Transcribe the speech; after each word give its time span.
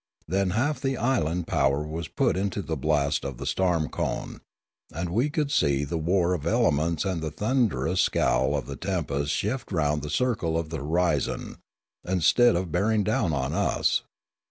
Then 0.27 0.49
half 0.57 0.81
the 0.81 0.97
island 0.97 1.45
power 1.45 1.85
was 1.85 2.07
put 2.07 2.35
into 2.35 2.63
the 2.63 2.75
blast 2.75 3.23
of 3.23 3.37
the 3.37 3.45
storm 3.45 3.87
cone; 3.87 4.41
and 4.91 5.09
we 5.11 5.29
could 5.29 5.51
see 5.51 5.83
the 5.83 5.99
war 5.99 6.33
of 6.33 6.47
elements 6.47 7.05
and 7.05 7.21
the 7.21 7.29
thunderous 7.29 8.01
scowl 8.01 8.57
of 8.57 8.65
the 8.65 8.75
tempest 8.75 9.31
shift 9.31 9.71
round 9.71 10.01
the 10.01 10.09
circle 10.09 10.57
of 10.57 10.69
the 10.71 10.79
hori 10.79 11.19
zon, 11.19 11.57
instead 12.03 12.55
of 12.55 12.71
bearing 12.71 13.03
down 13.03 13.31
on 13.31 13.53
us. 13.53 14.01